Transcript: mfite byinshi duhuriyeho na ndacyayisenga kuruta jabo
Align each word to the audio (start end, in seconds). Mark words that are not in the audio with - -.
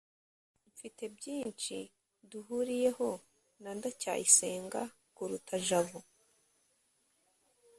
mfite 0.71 1.03
byinshi 1.17 1.77
duhuriyeho 2.29 3.09
na 3.61 3.71
ndacyayisenga 3.77 4.81
kuruta 5.15 5.55
jabo 5.67 5.99